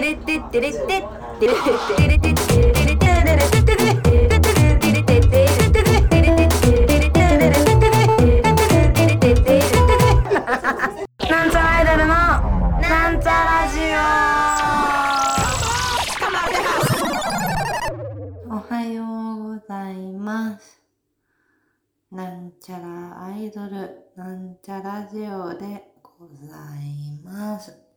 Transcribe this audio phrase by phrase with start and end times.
[0.00, 0.08] な
[11.46, 12.14] んちゃらアイドルの
[12.80, 13.94] なんちゃラジオ。
[18.52, 19.04] おはよ
[19.38, 20.80] うございます
[22.10, 27.89] なんちゃらアイドルなんちゃラジオでございます。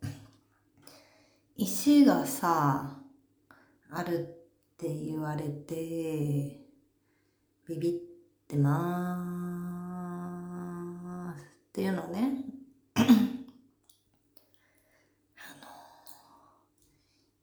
[1.56, 2.98] 石がさ
[3.92, 4.24] あるっ
[4.75, 5.75] て言われて
[7.68, 7.94] ビビっ
[8.48, 12.44] てまーすっていうのね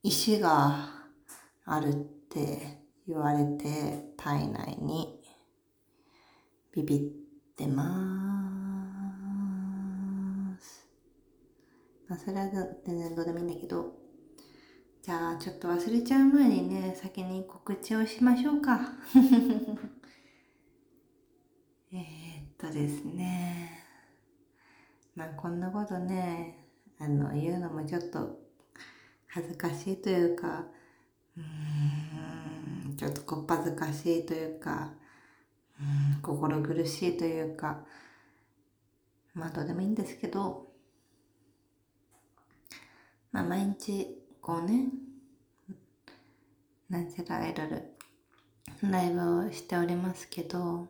[0.02, 0.88] 石が
[1.64, 1.94] あるっ
[2.28, 5.20] て言われて体内に
[6.74, 7.00] ビビっ
[7.56, 10.88] てまーす。
[12.08, 12.48] まあ、それは
[12.84, 13.99] 全然どうでもいいんだけど、
[15.02, 18.78] じゃあちょっと忘れちゃう前にね、先に告知をしましょうか。
[21.92, 22.00] えー
[22.42, 23.82] っとですね、
[25.14, 28.40] まあこんなことね、あの、言うのもちょっと
[29.28, 30.66] 恥ずかしいというか、
[31.36, 34.92] うーん、ちょっとこっぱずかしいというか、
[35.80, 37.86] うん、心苦しいというか、
[39.32, 40.70] まあどうでもいいんですけど、
[43.32, 44.86] まあ毎日こうね、
[46.88, 47.82] なんちゃらアイドル、
[48.82, 50.88] ライブをしておりますけど、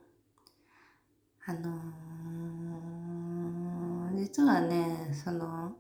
[1.45, 5.73] あのー実はね、その、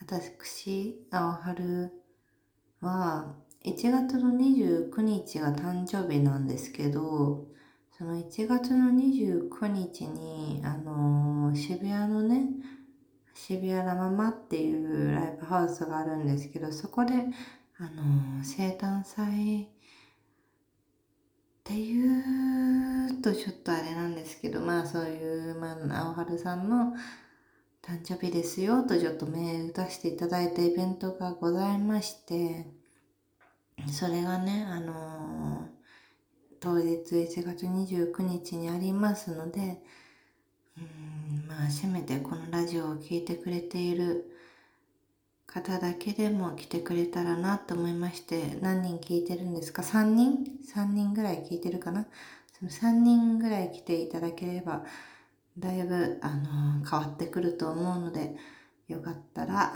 [0.00, 1.92] 私、青春
[2.80, 7.46] は、1月の29日が誕生日なんですけど、
[7.96, 12.48] その1月の29日に、あのー渋谷のね、
[13.44, 17.12] 渋谷ラママっていうライブハウスがあるんですけど、そこで、
[17.76, 19.66] あの生誕祭っ
[21.64, 22.20] てい
[23.10, 26.94] うとちょっとあれなんですけど、まあそういう、まあ、青春さんの
[27.82, 32.68] 誕生日ですよとちょっとメール出していただいたイベントがございまして、
[33.88, 35.66] それがね、あの
[36.60, 39.82] 当日1月29日にありますので、
[40.78, 41.11] うん、
[41.58, 44.30] まあせめてこのラジオを聴いてくれている
[45.46, 50.38] 方だけでも来てくれたらなと思いまして、何人聞いてるんですか ?3 人
[50.74, 52.06] ?3 人ぐらい聞いてるかな？
[52.58, 54.84] その3人ぐらい来ていただければ、
[55.58, 58.34] だいぶ、あのー変わってくると思うので、
[58.88, 59.74] よかったら、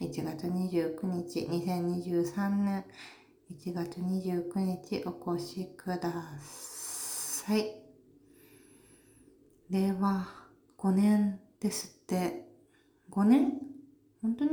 [0.00, 2.84] 1月29日、2023年
[3.52, 6.00] 1月29日お越しくだ
[6.40, 7.76] さい。
[9.70, 10.45] 令和
[10.78, 12.46] 5年ですって。
[13.10, 13.52] 5年？
[14.20, 14.50] 本当に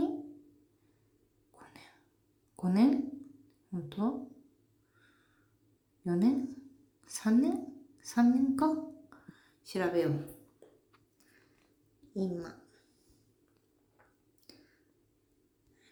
[1.57, 1.83] ?5 年
[2.57, 3.03] ？5年？
[3.71, 4.27] 本当
[6.05, 6.47] ?4 年
[7.07, 7.67] ?3 年
[8.03, 8.67] ?3 年か？
[9.65, 10.29] 調べよう。
[12.15, 12.55] 今。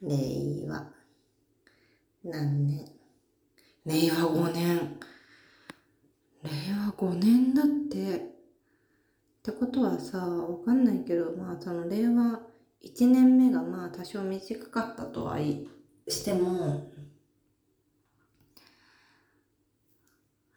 [0.02, 0.94] 令和。
[2.24, 2.86] 何年？
[3.86, 5.00] 令和5年。
[6.44, 6.50] 令
[6.88, 8.41] 和5年だって。
[9.42, 12.42] ってことはさ、わかんないけど、まあその令和
[12.84, 15.68] 1年目がまあ多少短かったとはい
[16.08, 16.92] しても、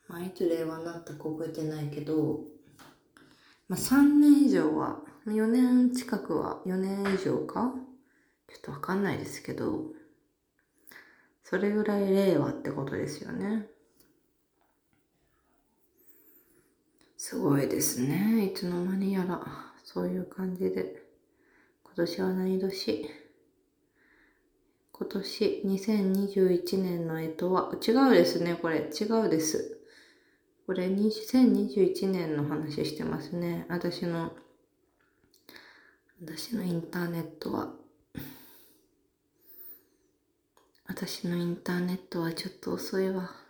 [0.07, 2.41] まあいつ令和になったか覚えてないけど、
[3.69, 7.75] まあ3年以上は、4年近くは、4年以上か？
[8.49, 9.87] ちょっとわかんないですけど、
[11.43, 13.67] それぐらい令和ってことですよね。
[17.27, 18.51] すごいですね。
[18.53, 19.41] いつの間にやら、
[19.83, 21.03] そういう感じで。
[21.83, 23.09] 今年は何年？
[24.93, 27.35] 今年2021年の干
[27.81, 28.91] 支は、違うですね、これ。
[28.91, 29.81] 違うです。
[30.67, 33.65] これ2021年の話してますね。
[33.71, 34.35] 私の、
[36.21, 37.73] 私のインターネットは。
[40.87, 43.44] 私のインターネットはちょっと遅いわ。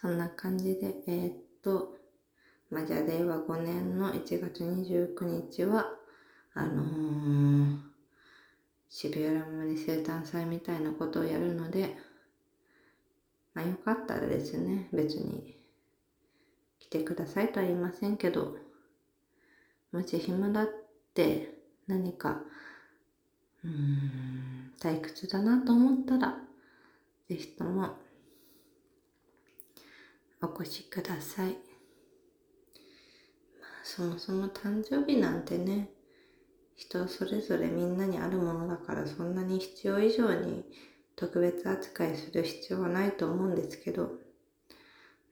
[0.00, 1.96] そんな感じで、えーっと、
[2.70, 5.86] まあ、じゃあ令和5年の1月29日は、
[6.54, 7.78] あのー、
[8.88, 11.96] 渋谷ラムで生誕祭みたいなことをやるので、
[13.52, 15.56] まあよかったらですね、別に
[16.78, 18.56] 来てくださいとは言いませんけど、
[19.92, 20.68] もし暇だっ
[21.14, 22.40] て何か、
[23.64, 26.38] うーん、退屈だなと思ったら、
[27.28, 27.96] ぜひとも
[30.42, 31.50] お越しください。
[31.50, 31.56] ま
[33.82, 35.90] あ、そもそも誕生日なんてね、
[36.76, 40.64] 人それぞれみんなにあるものだからそんなに必要以上に
[41.14, 44.12] 特別扱いする必要はないと思うんですけど、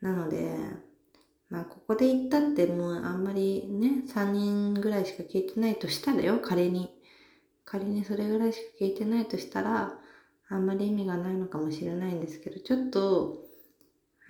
[0.01, 0.59] なので、
[1.49, 6.91] まあ、ここで言ったってもうあんまりね、3人ぐらいしか聞いてないとしたらよ、仮に。
[7.65, 9.99] 仮にそれぐらいしか聞いてないとしたら、
[10.51, 13.48] あんまり意味がないのかもしれないんですけど、ちょっと、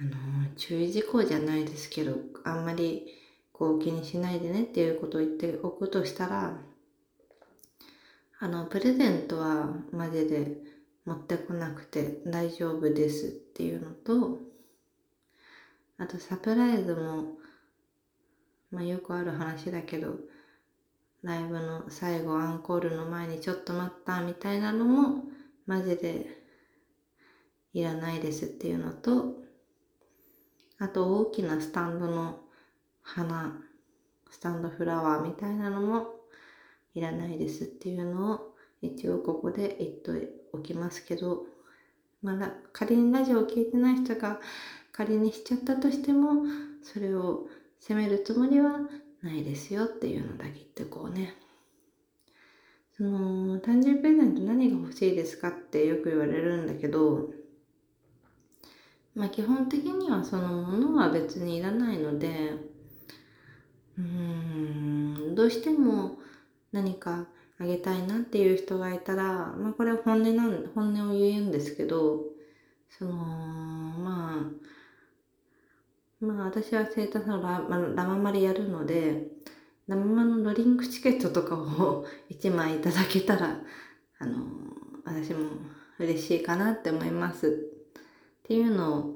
[0.00, 0.11] あの、
[0.56, 3.06] 注意事項じゃないですけど、あんまり
[3.53, 6.61] こう気にしないでねっていうことを言っておくとしたら、
[8.39, 10.56] あの、プレゼントはマジで
[11.05, 14.39] 持ってこなくて大丈夫ですっていうのと、
[15.97, 17.39] あとサプライズも、
[18.71, 20.15] まあよくある話だけど、
[21.23, 25.25] ライブの最後アンコールの前にちょっと待ったみたいなのも、
[25.67, 26.39] マジで
[27.75, 29.48] いらないですっていうのと、
[30.79, 32.41] あと大きなスタンドの
[33.03, 33.61] 花、
[34.31, 36.09] スタンドフラワーみたいなのも
[36.95, 41.45] いらないですっていうのを一応ここで言っておきますけど、
[42.23, 44.41] まだ仮にラジオを聞いてない人が
[44.93, 46.45] 仮にしちゃったとしても
[46.83, 47.47] それを
[47.81, 48.81] 責めるつもりは
[49.23, 51.35] ないですよっていうのだけ言ってこうね。
[52.97, 57.31] その誕生日プレゼント何が欲しいですかってよく言われるんだけど
[59.19, 62.53] まあ基本的にはそのものは別にいらないので
[63.99, 64.03] うー
[65.32, 66.19] んどうしても
[66.73, 67.26] 何か
[67.59, 72.23] あげたいなっていう人がいたらまあこれは本音なん本音を言うんですけど
[72.88, 74.79] そのまあ
[76.21, 79.29] まあ私は生誕のララママでやるので、
[79.87, 83.61] ラママのドリンクチケットとかを 1枚いただけたら、
[84.19, 84.44] あの、
[85.05, 85.50] 私も
[85.99, 87.78] 嬉しいかなって思います。
[88.49, 89.15] っていうのを、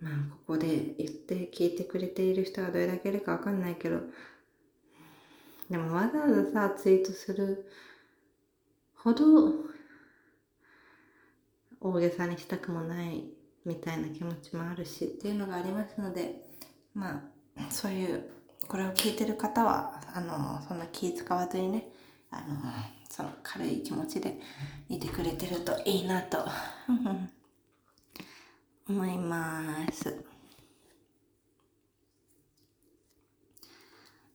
[0.00, 0.66] まあここで
[0.98, 4.00] 言って聞いてくれている人がどれだけいるかわかんないけど、
[5.70, 7.70] でもわざわざさ、ツイートする
[8.96, 9.52] ほど
[11.80, 13.26] 大げさにしたくもない
[13.64, 16.42] みたいな気持ちもあるしっていうのがありますので
[16.94, 17.22] ま
[17.56, 18.28] あそういう
[18.66, 21.88] これを聞いてる方はあのそんな気使わずにね
[22.32, 22.44] あの
[23.08, 24.36] その軽い気持ちで
[24.88, 26.38] いてくれてるといいなと。
[28.88, 30.24] 思います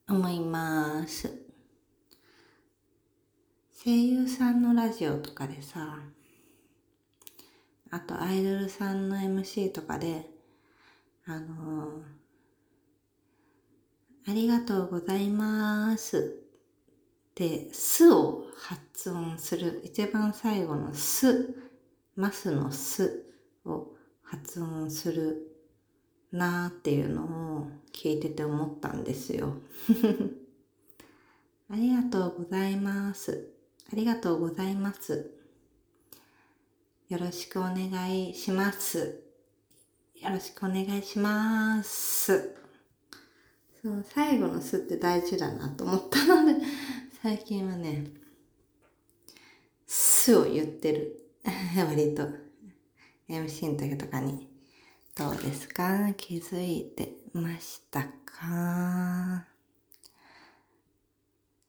[0.08, 1.42] 思います
[3.84, 6.00] 声優さんのラジオとかでさ
[7.96, 10.26] あとアイドルさんの MC とかで、
[11.28, 16.44] あのー、ありがとうございます
[17.30, 19.80] って、すを発音する。
[19.84, 21.54] 一番最後のす、
[22.16, 23.32] ますのす
[23.64, 23.93] を
[24.34, 25.56] 発音する
[26.32, 29.58] なーっていうのを聞いてて思ったんですよ。
[31.70, 33.52] ありがとうございます。
[33.92, 35.30] ありがとうございます。
[37.10, 39.22] よろしくお願いします。
[40.20, 42.56] よろしくお願いします。
[43.84, 46.66] その最後のすって大事だなと思ったので、
[47.22, 48.10] 最近はね、
[49.86, 51.30] すを言ってる。
[51.78, 52.53] 割と。
[53.30, 54.50] MC の時とかに。
[55.16, 56.14] どうですか？
[56.16, 59.46] 気づいてましたか？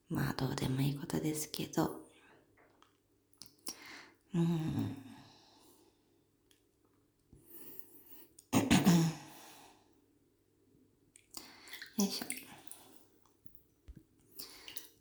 [0.09, 2.01] まあどうでもいいことですけど。
[4.35, 4.97] うん。
[11.97, 12.27] よいしょ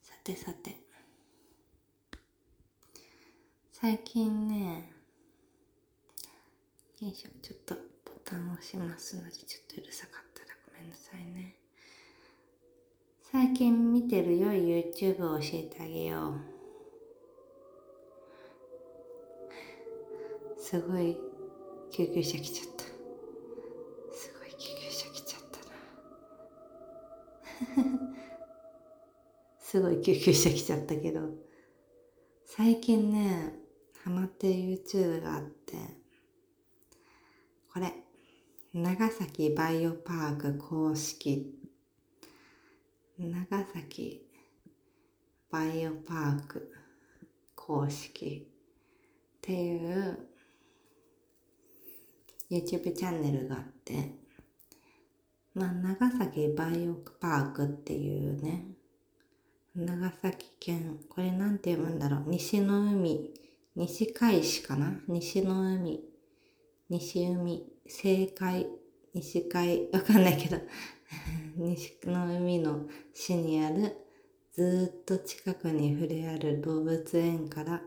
[0.03, 0.75] さてさて
[3.71, 4.92] 最近ね
[7.03, 7.29] よいしょ。
[7.41, 7.81] ちょっとボ
[8.23, 11.57] タンを押しますのでちょっとうるさかったらごめんなさいね。
[13.29, 16.35] 最近見てる良い YouTube を教えてあげよう。
[20.61, 21.17] すごい
[21.91, 22.85] 救急車来ちゃった。
[24.15, 25.59] すごい救急車来ちゃった
[27.81, 27.87] な。
[29.59, 31.19] すごい救急車来ちゃったけど。
[32.45, 33.59] 最近ね
[34.03, 36.02] ハマってる YouTube があって。
[37.73, 37.91] これ。
[38.71, 41.55] 長崎バイオパーク公式。
[43.17, 44.27] 長崎
[45.49, 46.71] バイオパーク
[47.55, 48.47] 公式。
[49.37, 50.19] っていう。
[52.51, 54.11] YouTube チャンネルがあって。
[55.55, 58.67] まあ、長崎バイオパークっていうね、
[59.75, 63.33] 長崎県、これなんて読むんだろう、西の海、
[63.75, 64.99] 西海市かな。
[65.07, 66.12] 西の海、
[66.99, 68.67] 西海、正解、
[69.15, 70.57] 西海、わかんないけど、
[71.57, 73.95] 西の海の市にある
[74.53, 77.81] ずっと近くに触れある動物園から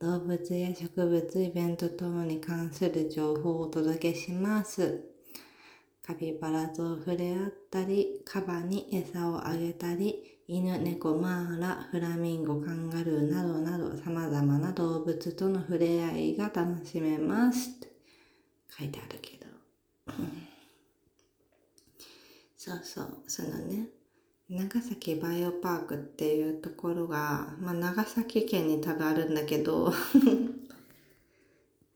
[0.00, 5.04] 動物や植物、イベント等に関する情報をお届けします。
[6.02, 17.89] カピバラと触れ合ったり、カバに餌をあげたり、犬、猫、マーラ、フラミンゴ、カンガルーなどなど様々な動物との触れ合いが楽しめます。
[18.78, 19.46] 書いてあるけど。
[22.56, 23.88] そうそう、そのね、
[24.50, 29.92] 長崎バイオパークっていうところが、まあ、長崎県に多分あるんだけど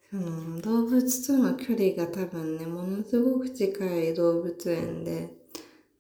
[0.09, 5.37] その動物との距離が多分ねものすごく近い動物園で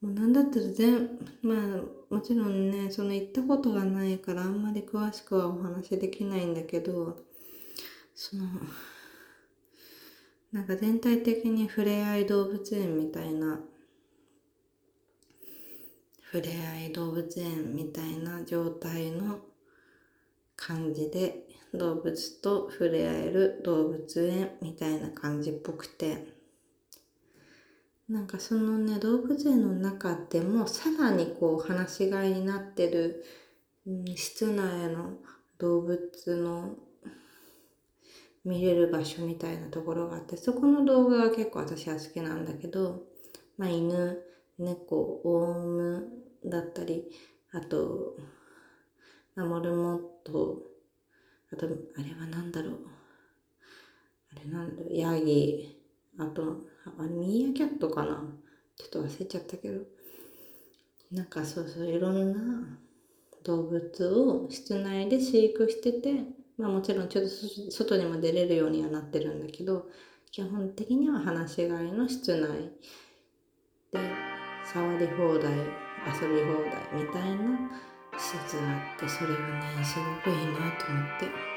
[0.01, 1.83] もうなんだったら全まあ
[2.15, 7.19] もちろんねその行ったことがないからあんまり詳しくはお話できないんだけど
[8.15, 8.45] その
[10.55, 13.59] なんか全体的に触れ合い動物園みたいな
[16.33, 19.41] 触れ合い動物園みたいな状態の
[20.55, 21.41] 感じで
[21.75, 26.33] 動物と触れ合える動物園みたいな感じっぽくて。
[28.07, 33.25] なんかそのね動物園の中でもさらにこう放し飼いになってる、
[33.87, 35.15] うん、室内の
[35.59, 36.75] 動物の
[38.45, 43.03] 見れる場所みたいなところがあってそこの動画が結構私は好きなんだけど、
[43.57, 44.19] まあ、犬
[44.59, 46.09] 猫オウム
[46.45, 47.05] だったり
[47.53, 48.17] あと
[49.37, 50.63] モルモット
[51.53, 51.69] あとあ
[52.03, 52.79] れは何だろう。
[54.33, 54.97] あれなんだろう。
[54.97, 55.81] ヤギ
[56.19, 56.65] あと
[56.99, 58.25] あミーアキャットかな。
[58.77, 59.83] ちょっと忘れちゃったけど。
[61.13, 62.79] なんかそうそういろんな
[63.45, 66.25] 動物を室内で飼育してて
[66.59, 67.31] まあもちろんちょっと
[67.71, 69.87] 外にも出れるようにはなってるんだけど
[70.31, 72.71] 基本的には放し飼いの室内
[73.93, 74.01] で
[74.65, 77.71] 触り放題遊び放題みたいな
[78.17, 79.41] 施設があってそれが
[79.77, 81.55] ねすごくいいなと思って。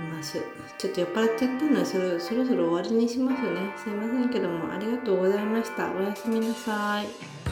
[0.00, 0.42] ます。
[0.78, 3.72] ちょっと酔っ払っちゃったのでそろそろそろ終わりにしますね。
[3.76, 5.90] すいませんけどもありがとうございました。
[5.92, 7.45] おやすみなさい。